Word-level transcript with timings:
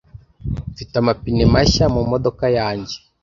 Mfite 0.71 0.93
amapine 1.01 1.43
mashya 1.53 1.85
mumodoka 1.93 2.45
yanjye. 2.57 2.95